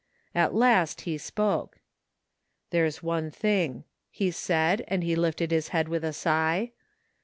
[0.33, 1.77] At last he spoke."
[2.71, 6.71] There^s one thing," he said, and he lifted his head with a sigh.